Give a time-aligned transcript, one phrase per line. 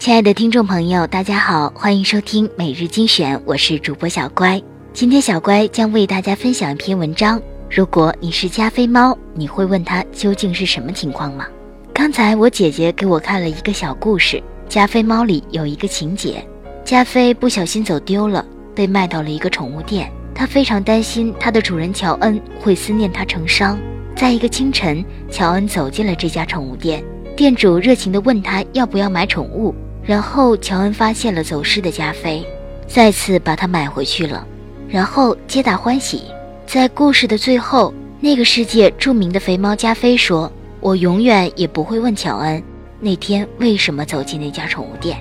[0.00, 4.58] 亲爱的听众朋友，大家好，欢迎收听每日精选，我是主播小乖。
[4.94, 7.38] 今天小乖将为大家分享一篇文章。
[7.70, 11.46] 如果你是加菲猫，你会问它究竟是什么情况吗？
[11.92, 16.42] 刚才我姐姐给我看了一个小故事，加菲猫里有一个情节：
[16.82, 18.42] 加菲不小心走丢了，
[18.74, 20.10] 被卖到了一个宠物店。
[20.34, 23.78] 它非常担心它的主人乔恩会思念它成伤。
[24.16, 27.04] 在一个清晨，乔恩走进了这家宠物店，
[27.36, 29.74] 店主热情地问他要不要买宠物。
[30.02, 32.44] 然后乔恩发现了走失的加菲，
[32.86, 34.46] 再次把它买回去了，
[34.88, 36.24] 然后皆大欢喜。
[36.66, 42.62] 在故事的最后，那个世界著名的肥猫加菲说：“我永远也不会问乔恩
[43.00, 45.18] 那天为什么走进那家宠物店。”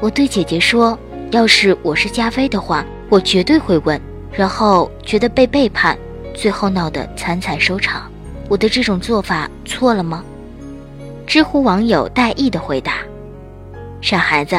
[0.00, 0.98] 我对姐姐说
[1.30, 4.00] ：“要是我是加菲的话，我绝对会问。”
[4.32, 5.98] 然后觉得被背叛，
[6.34, 8.10] 最后闹得惨惨收场。
[8.48, 10.24] 我的这种做法错了吗？
[11.26, 12.94] 知乎网友戴毅的回答。
[14.00, 14.56] 傻孩子，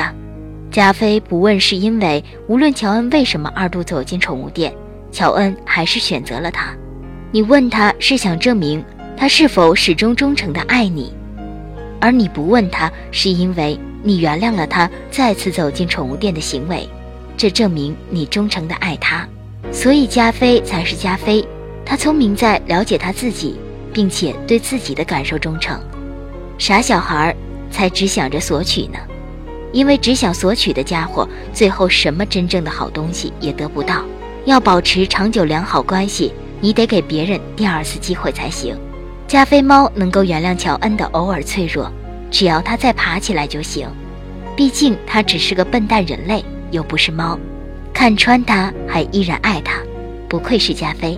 [0.70, 4.72] 加菲不问是因为无论乔恩为什么二度走进宠物店，
[5.12, 6.68] 乔恩还是选择了他。
[7.32, 8.84] 你问他是想证明
[9.18, 11.12] 他是否始终忠诚的爱你，
[12.00, 16.88] 而你不问他是因为你原谅了他再次走进宠物店的行为，
[17.36, 19.28] 这证明你忠诚的爱他。
[19.72, 21.44] 所以加菲才是加菲，
[21.84, 23.58] 他聪明在了解他自己，
[23.92, 25.80] 并且对自己的感受忠诚。
[26.58, 27.36] 傻小孩
[27.72, 29.00] 才只想着索取呢。
[29.72, 34.04] 因为只想索取的家伙，最后什么真正的好东西也得不到。
[34.46, 38.76] 要保持长久良好关系，你得给别人第二次机会才行。
[39.28, 41.92] 加菲猫能够原谅乔恩的偶尔脆弱，
[42.30, 43.88] 只要他再爬起来就行。
[44.56, 47.40] 毕竟他只是个笨蛋人类，又不是猫。
[47.94, 49.76] 看穿他，还依然爱他，
[50.28, 51.18] 不愧是加菲。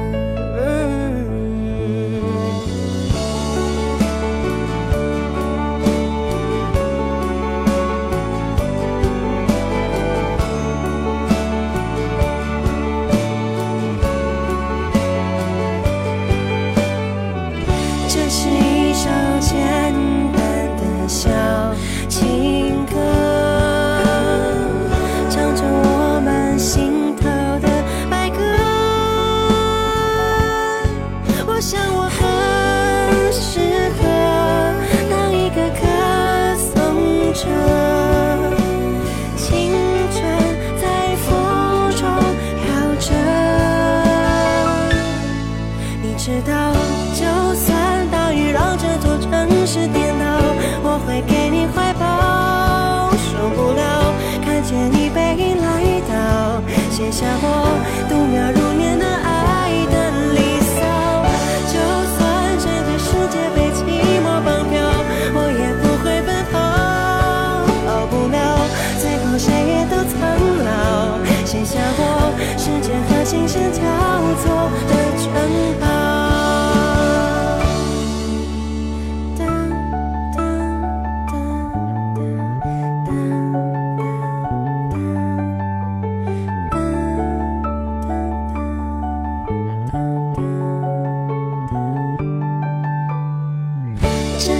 [49.73, 50.10] 是点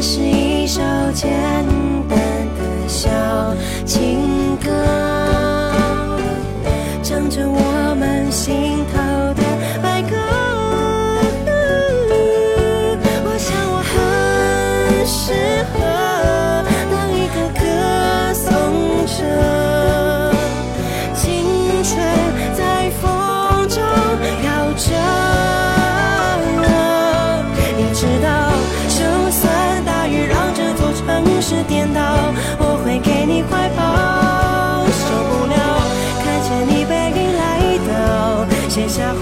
[0.02, 0.82] 是一首
[1.14, 1.41] 简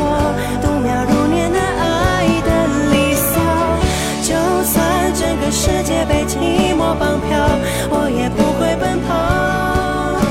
[0.02, 0.04] 我
[0.62, 2.50] 度秒如年难捱的
[2.92, 3.36] 离骚
[4.24, 4.32] 就
[4.64, 7.36] 算整个世界被寂寞绑票
[7.92, 9.10] 我也不会奔跑。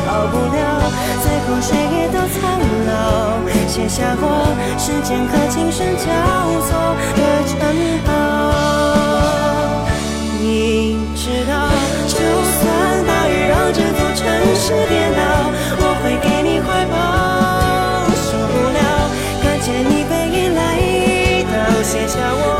[0.07, 0.91] 逃不了
[1.23, 2.91] 最后谁也都苍老
[3.69, 4.25] 写下我
[4.79, 6.09] 时间和琴声交
[6.65, 7.53] 错的城
[8.07, 8.09] 堡。
[10.41, 11.69] 你知道
[12.09, 14.25] 就算大雨让这座城
[14.57, 15.38] 市颠倒
[22.09, 22.58] 下我